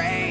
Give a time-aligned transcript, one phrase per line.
[0.00, 0.29] pray.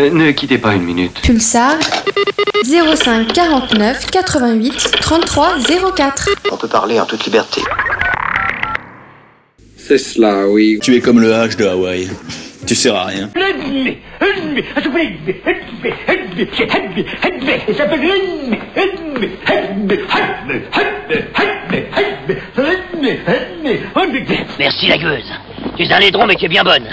[0.00, 1.20] Euh, ne quittez pas une minute.
[1.22, 1.76] Pulsar
[2.64, 5.56] 05 49 88 33
[5.94, 6.28] 04.
[6.50, 7.60] On peut parler en toute liberté.
[9.76, 10.78] C'est cela, oui.
[10.82, 12.08] Tu es comme le H de Hawaï.
[12.66, 13.28] Tu sers à rien.
[24.58, 25.32] Merci la gueuse.
[25.76, 26.88] Tu es un laidron mais tu es bien bonne.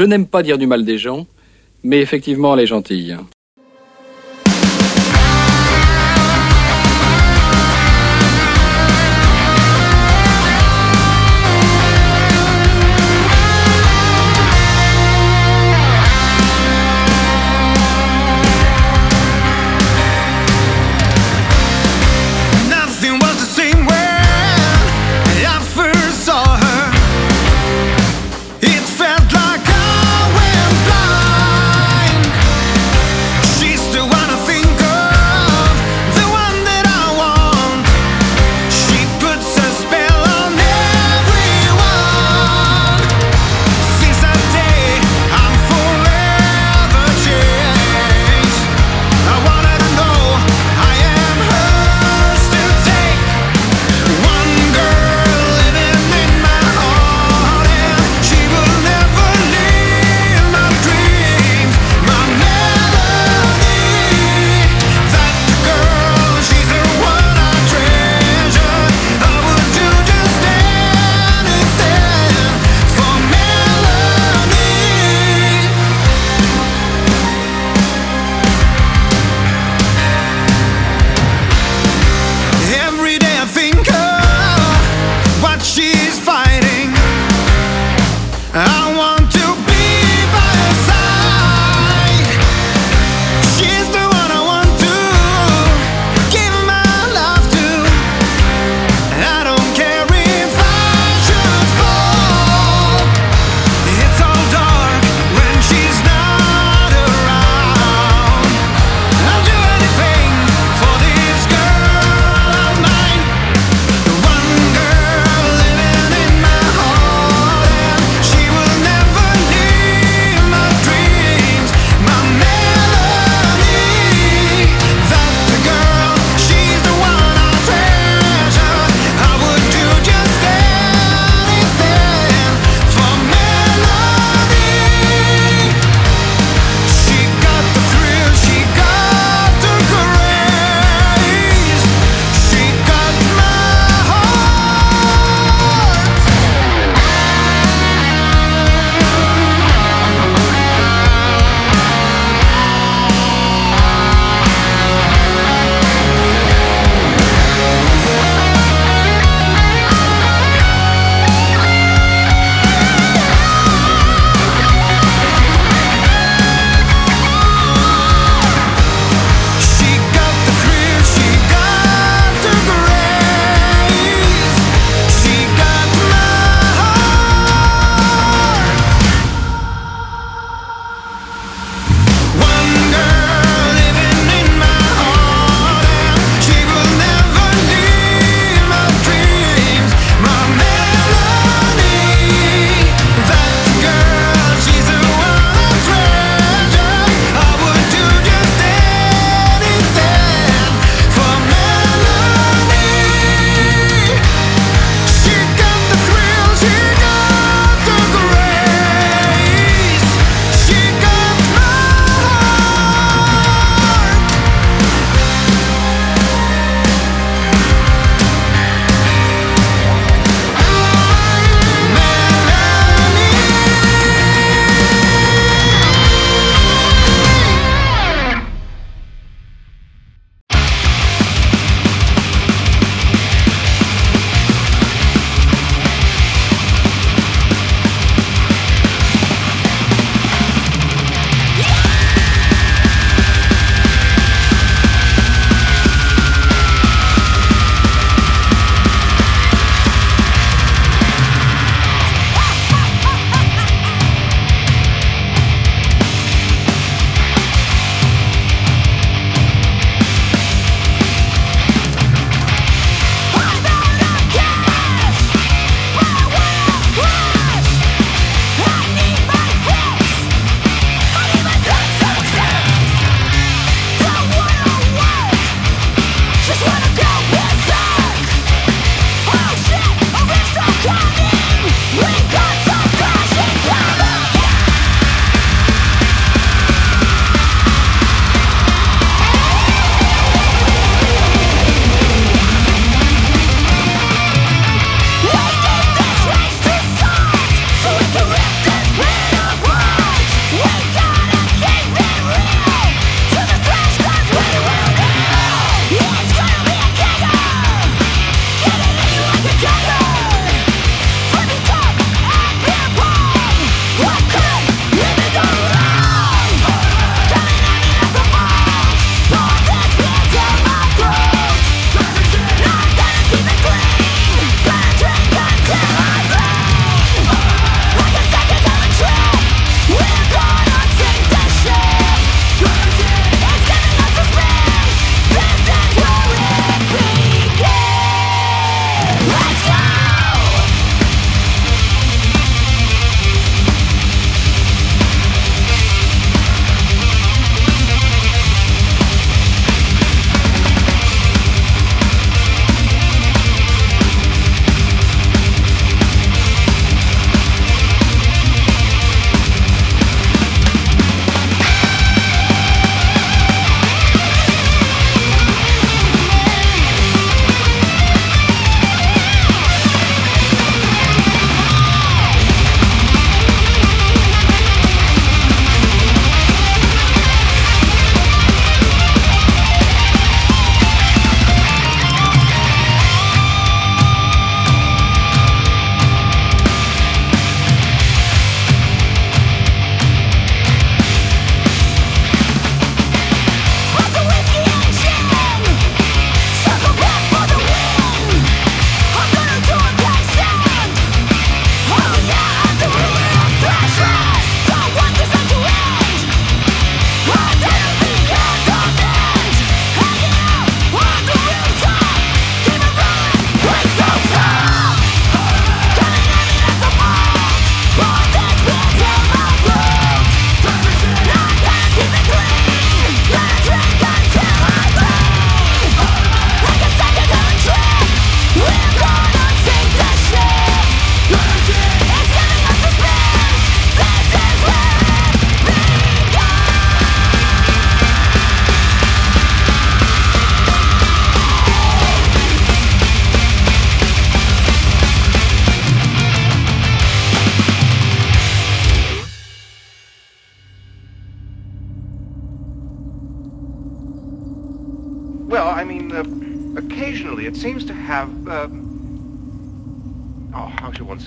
[0.00, 1.26] Je n'aime pas dire du mal des gens,
[1.84, 3.18] mais effectivement, elle est gentille.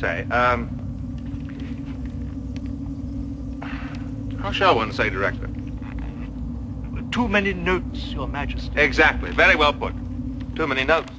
[0.03, 0.25] Say?
[0.29, 0.67] Um,
[4.41, 5.49] how shall one say, Director?
[7.11, 8.77] Too many notes, Your Majesty.
[8.77, 9.31] Exactly.
[9.31, 9.93] Very well put.
[10.57, 11.12] Too many notes.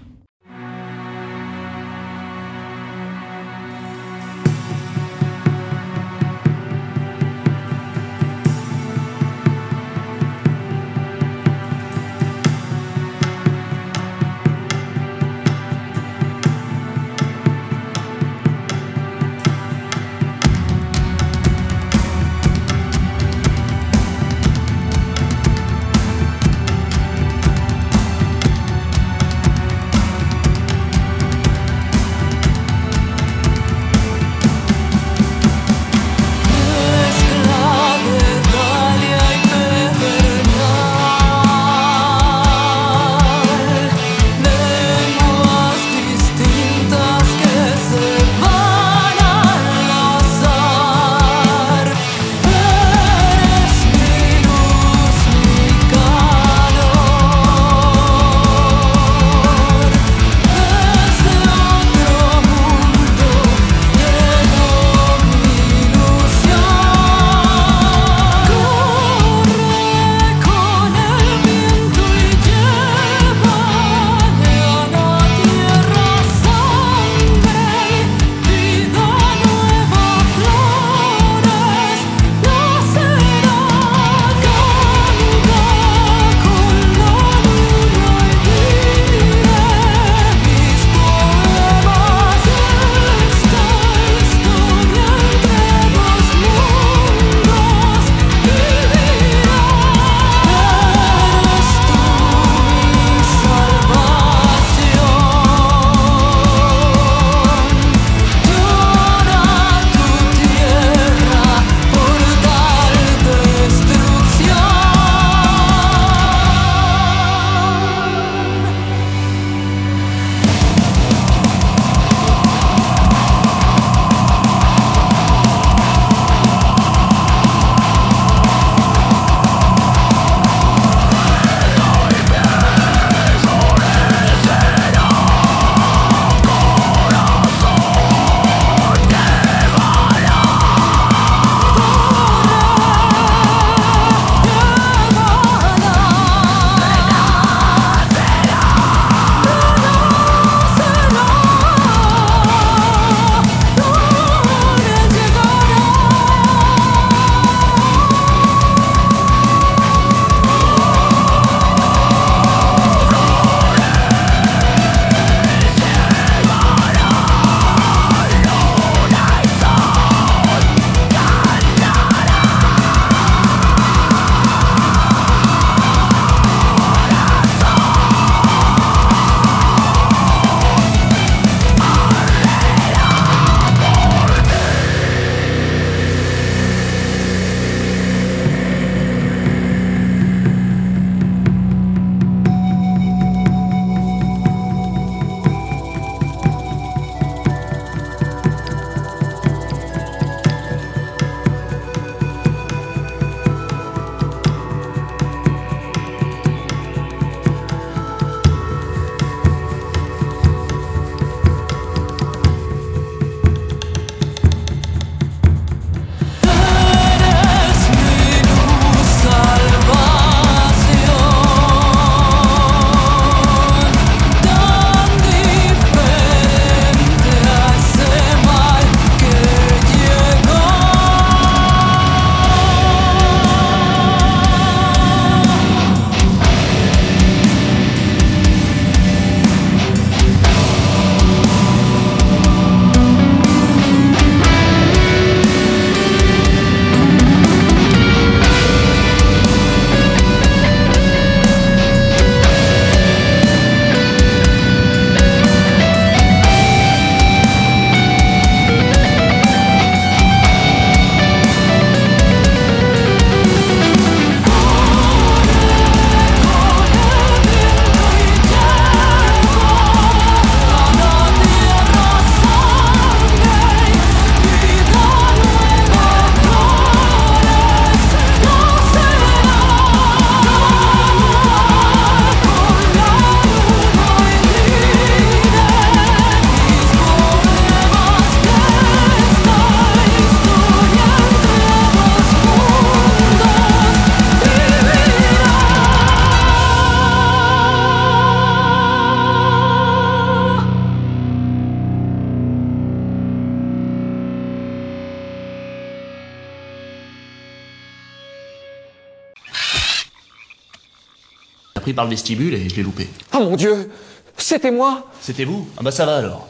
[311.95, 313.09] Par le vestibule et je l'ai loupé.
[313.35, 313.91] Oh mon dieu
[314.37, 316.49] C'était moi C'était vous Ah bah ça va alors.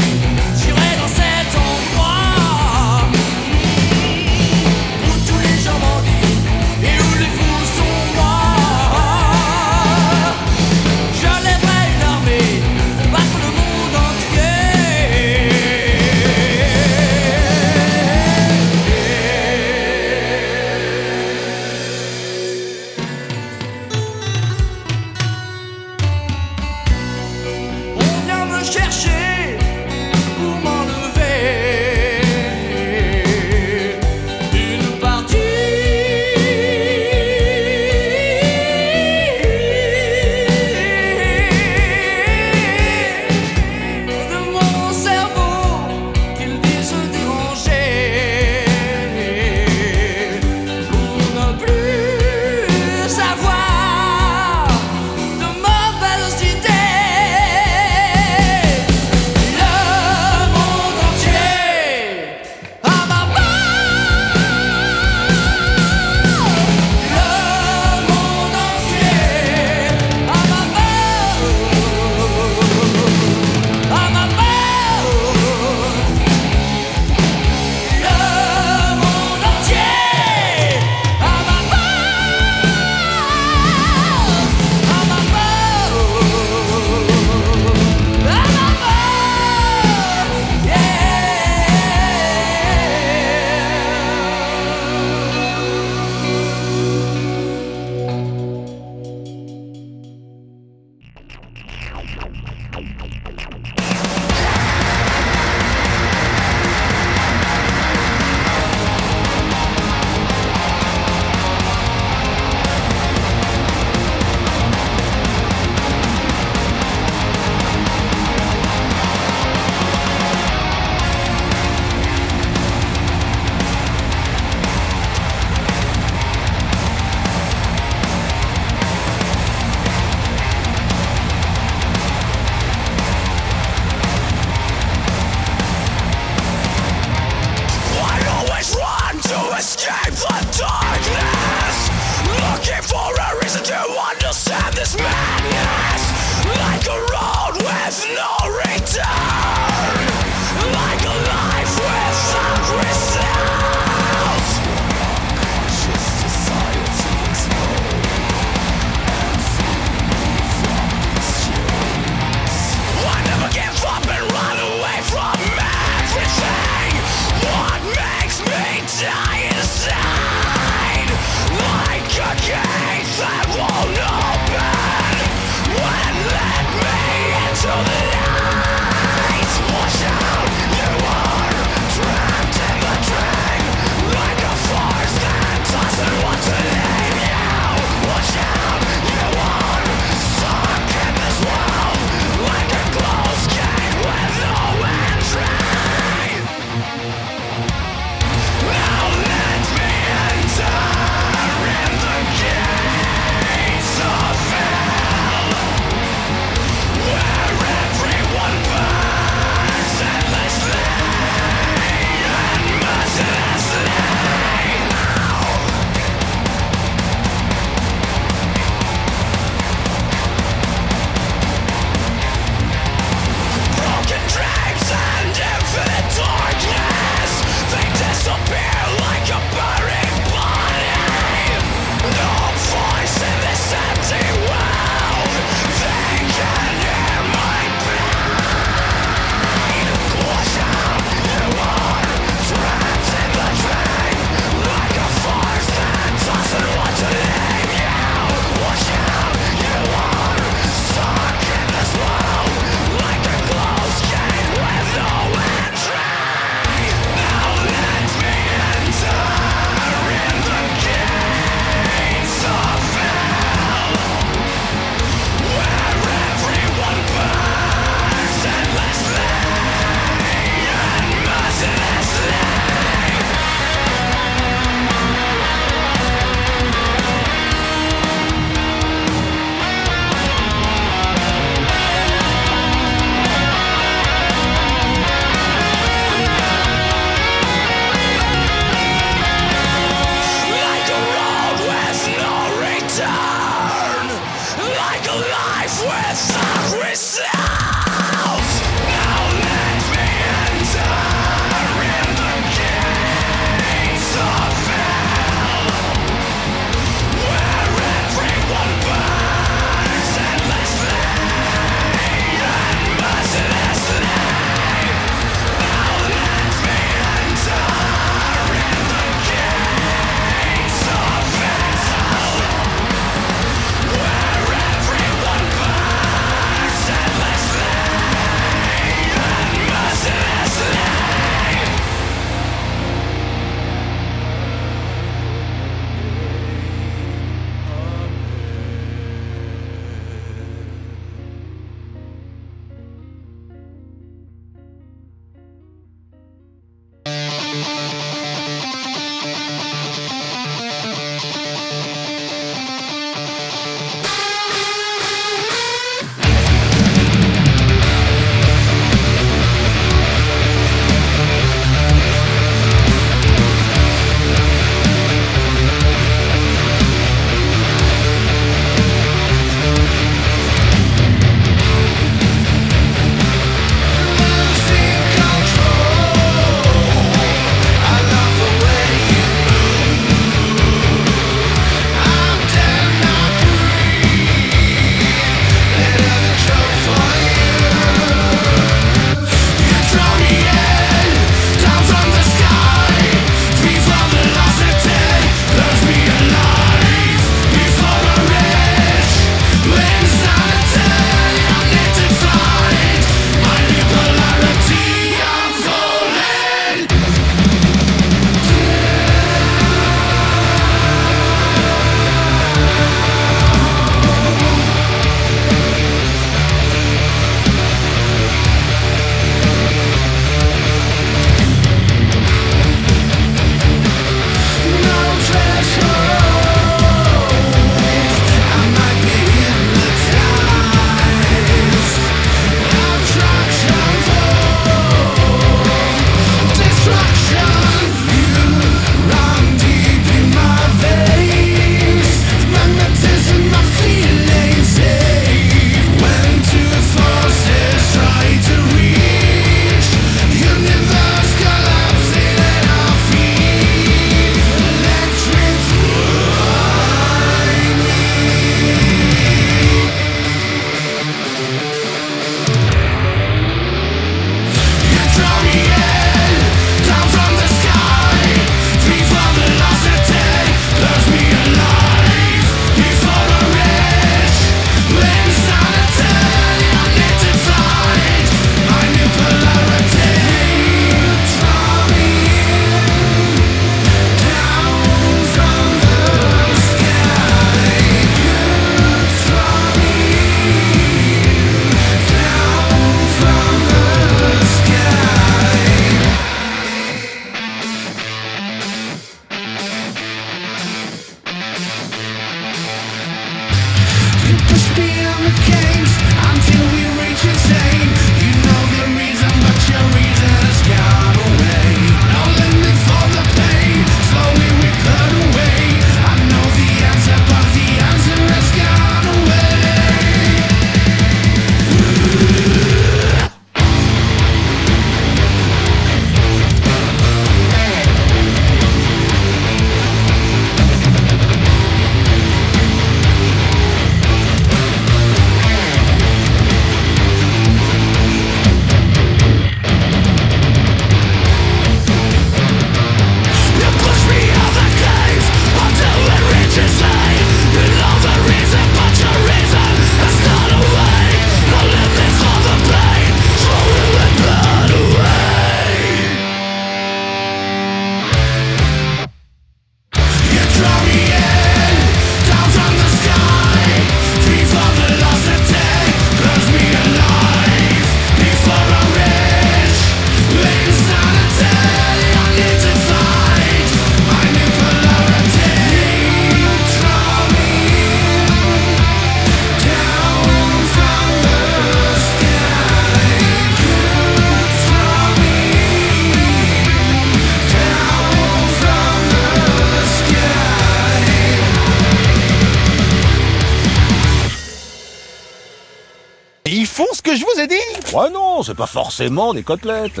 [598.56, 600.00] Pas forcément des côtelettes.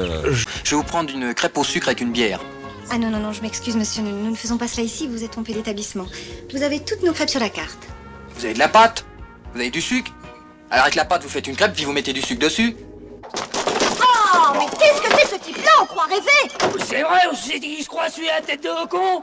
[0.64, 2.40] Je vais vous prendre une crêpe au sucre avec une bière.
[2.90, 5.24] Ah non, non, non, je m'excuse, monsieur, nous, nous ne faisons pas cela ici, vous
[5.24, 6.06] êtes trompé d'établissement.
[6.52, 7.78] Vous avez toutes nos crêpes sur la carte.
[8.36, 9.04] Vous avez de la pâte
[9.52, 10.12] Vous avez du sucre
[10.70, 12.76] Alors avec la pâte, vous faites une crêpe, puis vous mettez du sucre dessus.
[14.00, 16.78] Oh, mais qu'est-ce que c'est ce type-là On croit rêver?
[16.86, 19.22] C'est vrai, on s'est dit qu'il se croit celui à la tête de con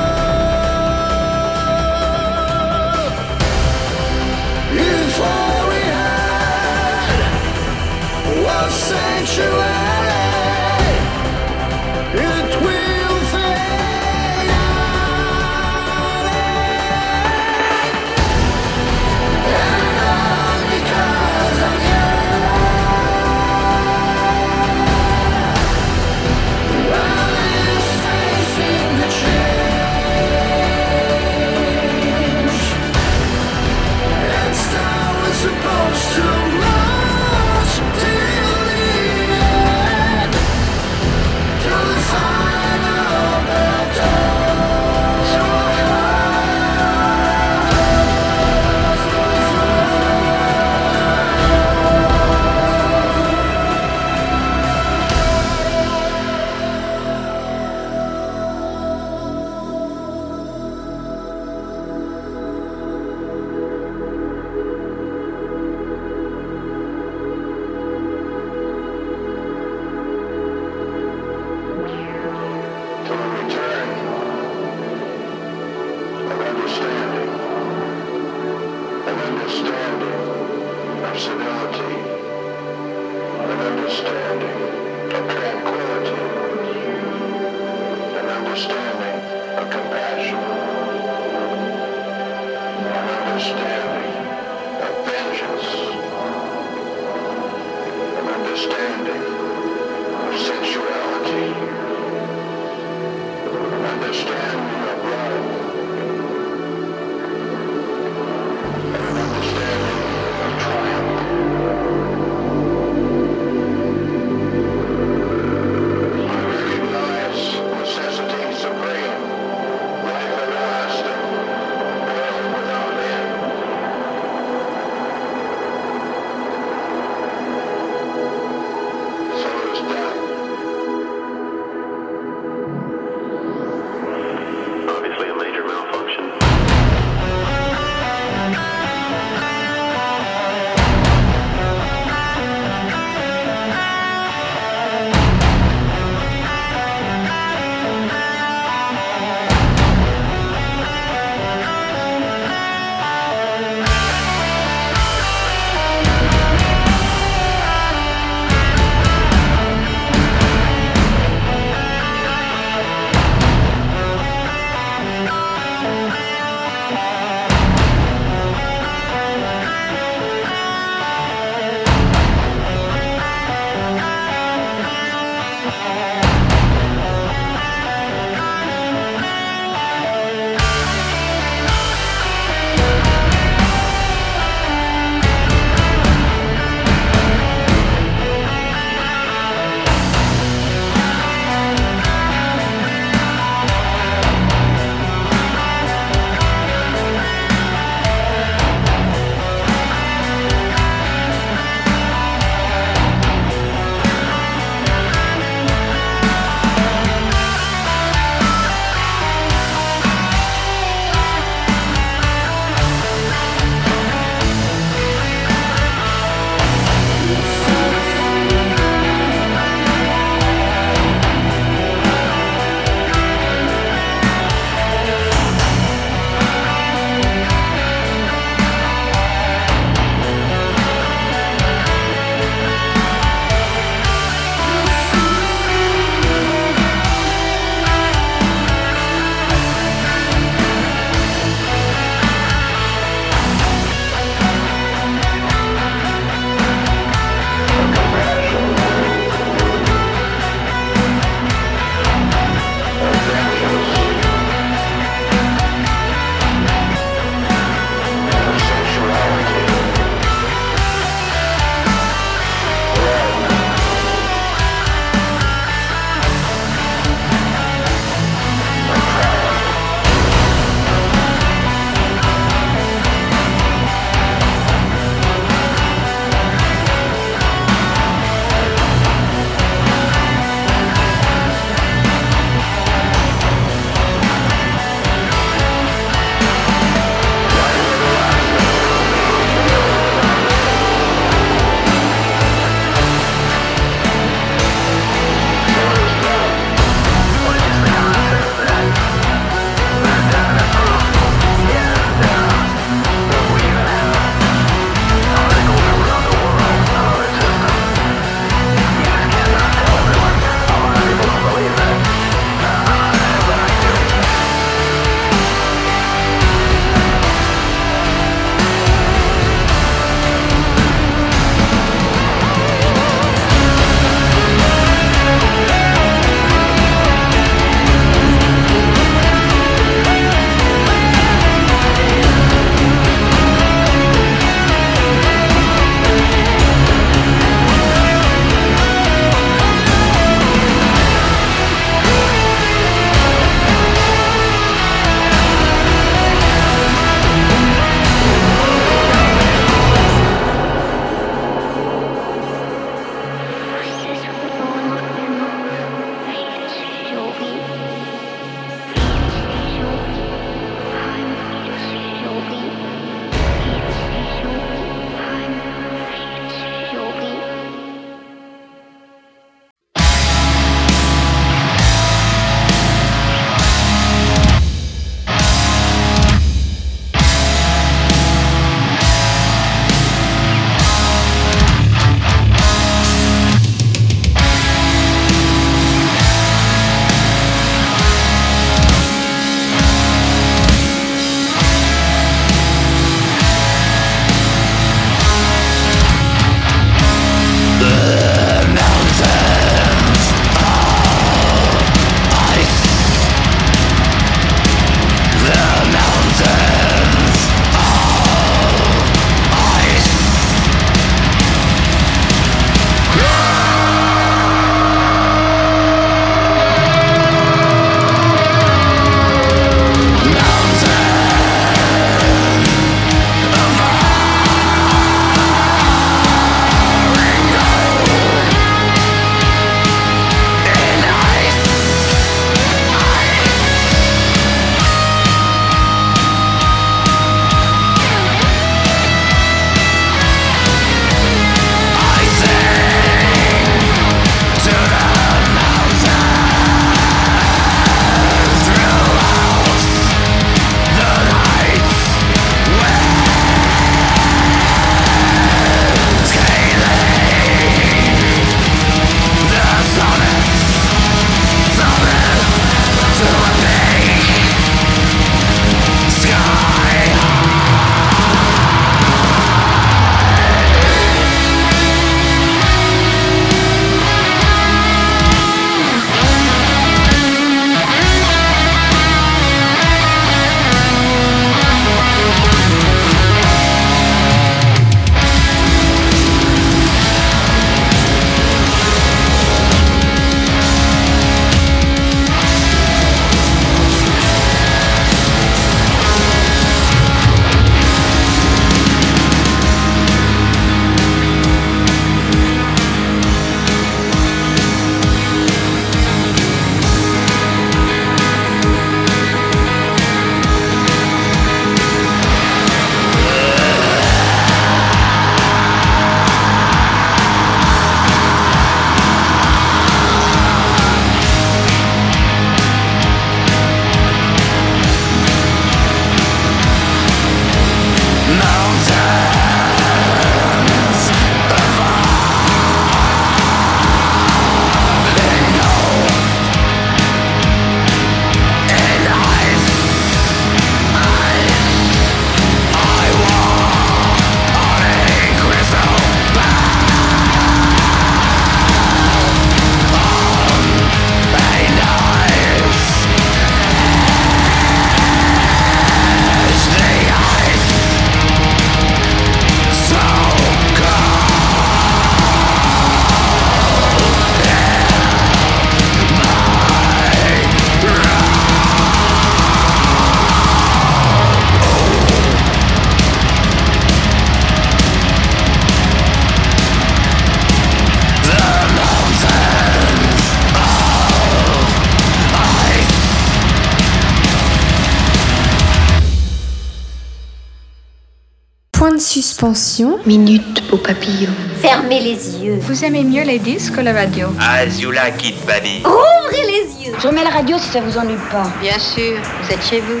[589.40, 589.98] suspension.
[590.04, 591.30] Minute au papillon.
[591.62, 592.58] Fermez les yeux.
[592.60, 595.82] Vous aimez mieux les disques que la radio Azula Kid Baby.
[595.82, 596.92] Rouvrez les yeux.
[597.00, 598.50] Je remets la radio si ça vous ennuie pas.
[598.60, 600.00] Bien sûr, vous êtes chez vous.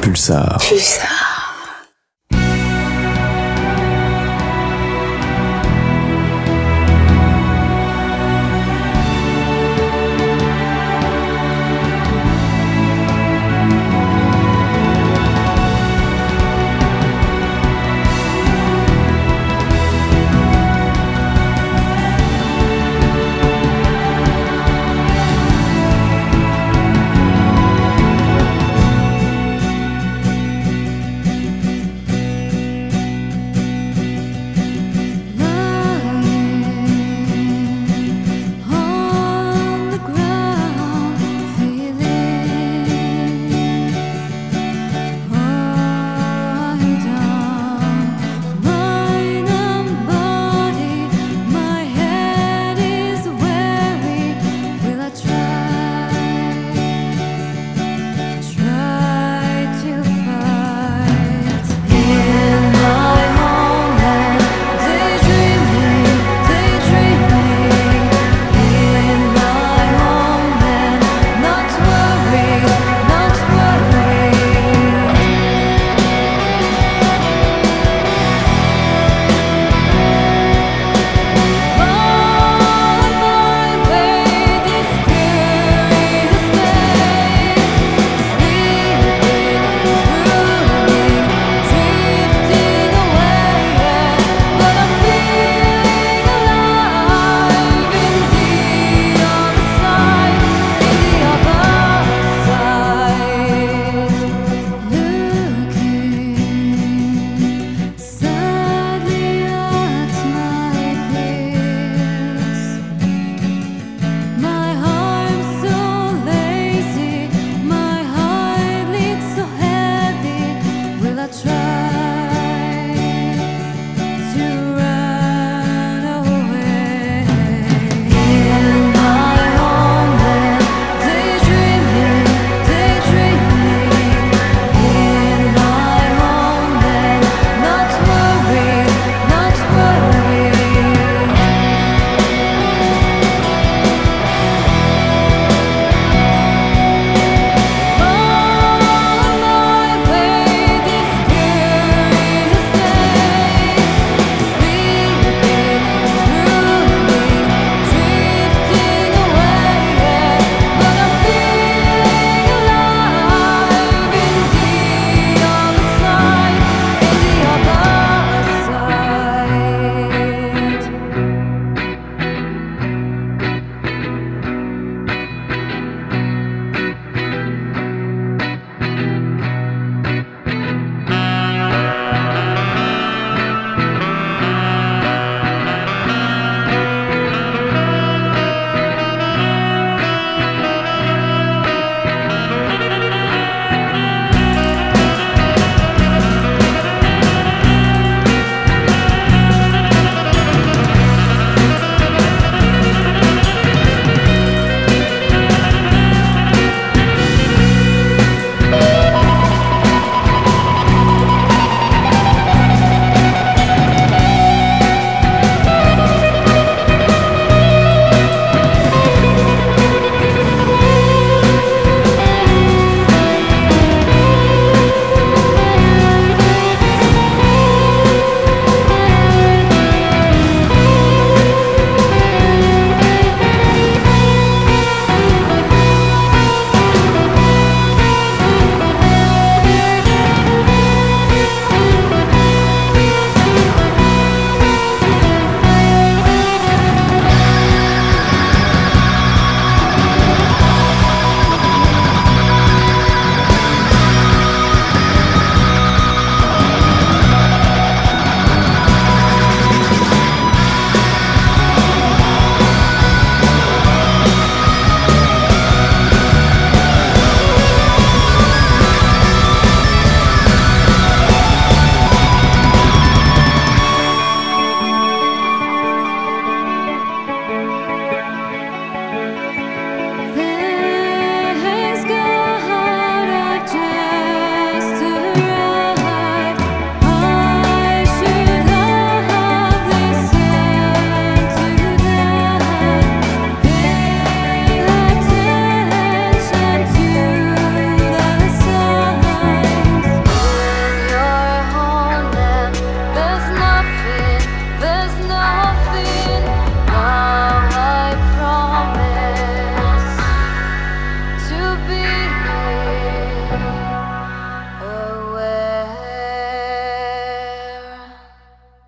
[0.00, 0.56] Pulsar.
[0.66, 1.17] Pulsar.